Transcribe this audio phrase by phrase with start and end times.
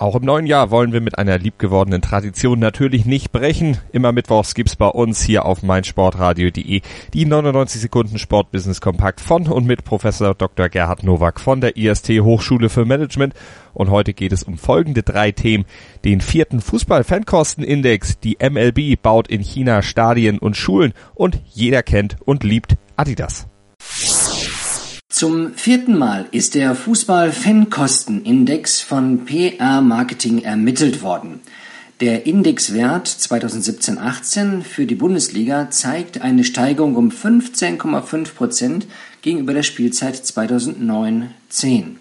[0.00, 3.76] Auch im neuen Jahr wollen wir mit einer liebgewordenen Tradition natürlich nicht brechen.
[3.92, 6.80] Immer Mittwochs gibt's bei uns hier auf meinsportradio.de
[7.12, 10.70] die 99 Sekunden Sportbusiness Kompakt von und mit Professor Dr.
[10.70, 13.34] Gerhard Nowak von der IST Hochschule für Management.
[13.74, 15.66] Und heute geht es um folgende drei Themen.
[16.02, 22.42] Den vierten Fußball-Fankostenindex, die MLB baut in China Stadien und Schulen und jeder kennt und
[22.42, 23.49] liebt Adidas.
[25.20, 31.40] Zum vierten Mal ist der Fußball-Fankostenindex von PR Marketing ermittelt worden.
[32.00, 38.86] Der Indexwert 2017-18 für die Bundesliga zeigt eine Steigerung um 15,5 Prozent
[39.20, 41.96] gegenüber der Spielzeit 2009-10.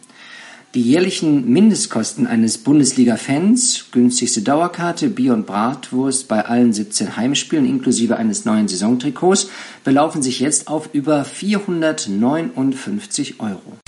[0.76, 8.18] Die jährlichen Mindestkosten eines Bundesliga-Fans, günstigste Dauerkarte, Bier und Bratwurst bei allen 17 Heimspielen inklusive
[8.18, 9.50] eines neuen Saisontrikots,
[9.84, 13.80] belaufen sich jetzt auf über 459 Euro.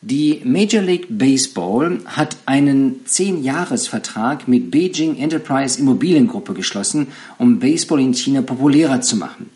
[0.00, 7.06] Die Major League Baseball hat einen 10-Jahres-Vertrag mit Beijing Enterprise Immobiliengruppe geschlossen,
[7.38, 9.50] um Baseball in China populärer zu machen.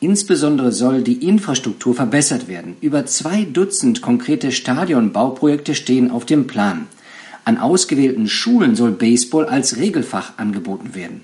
[0.00, 2.76] Insbesondere soll die Infrastruktur verbessert werden.
[2.80, 6.86] Über zwei Dutzend konkrete Stadionbauprojekte stehen auf dem Plan.
[7.44, 11.22] An ausgewählten Schulen soll Baseball als Regelfach angeboten werden.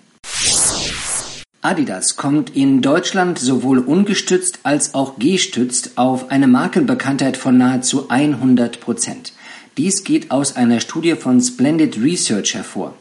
[1.61, 8.81] Adidas kommt in Deutschland sowohl ungestützt als auch gestützt auf eine Markenbekanntheit von nahezu 100
[8.81, 9.33] Prozent.
[9.79, 12.95] Dies geht aus einer Studie von Splendid Research hervor.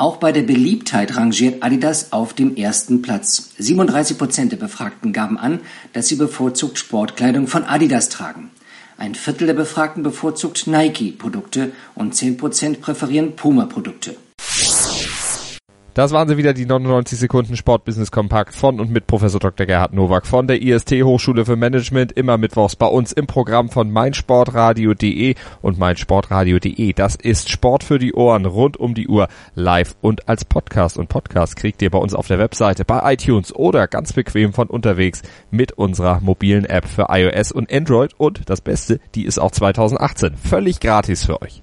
[0.00, 3.50] Auch bei der Beliebtheit rangiert Adidas auf dem ersten Platz.
[3.58, 5.60] 37 Prozent der Befragten gaben an,
[5.92, 8.50] dass sie bevorzugt Sportkleidung von Adidas tragen.
[8.96, 14.16] Ein Viertel der Befragten bevorzugt Nike-Produkte und 10 Prozent präferieren Puma-Produkte.
[15.94, 19.66] Das waren sie wieder, die 99 Sekunden Sportbusiness Kompakt von und mit Professor Dr.
[19.66, 22.12] Gerhard Nowak von der IST Hochschule für Management.
[22.12, 26.92] Immer mittwochs bei uns im Programm von meinsportradio.de und meinsportradio.de.
[26.92, 30.96] Das ist Sport für die Ohren rund um die Uhr live und als Podcast.
[30.96, 34.68] Und Podcast kriegt ihr bei uns auf der Webseite, bei iTunes oder ganz bequem von
[34.68, 38.14] unterwegs mit unserer mobilen App für iOS und Android.
[38.16, 41.62] Und das Beste, die ist auch 2018 völlig gratis für euch.